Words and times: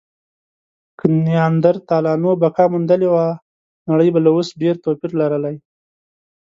که 0.97 1.05
نیاندرتالانو 1.25 2.31
بقا 2.41 2.65
موندلې 2.73 3.07
وی، 3.13 3.31
نړۍ 3.89 4.09
به 4.13 4.19
له 4.25 4.29
اوس 4.35 4.49
ډېر 4.61 4.75
توپیر 4.83 5.11
لرلی. 5.21 5.55